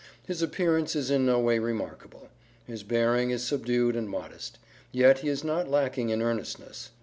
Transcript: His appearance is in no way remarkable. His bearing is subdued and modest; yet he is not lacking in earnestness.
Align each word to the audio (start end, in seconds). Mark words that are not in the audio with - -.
His 0.25 0.41
appearance 0.41 0.95
is 0.95 1.11
in 1.11 1.27
no 1.27 1.39
way 1.39 1.59
remarkable. 1.59 2.29
His 2.65 2.81
bearing 2.81 3.29
is 3.29 3.43
subdued 3.45 3.95
and 3.95 4.09
modest; 4.09 4.57
yet 4.91 5.19
he 5.19 5.29
is 5.29 5.43
not 5.43 5.69
lacking 5.69 6.09
in 6.09 6.23
earnestness. 6.23 6.89